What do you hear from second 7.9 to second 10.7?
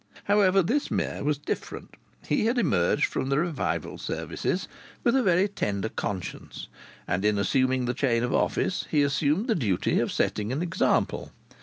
chain of office he assumed the duty of setting an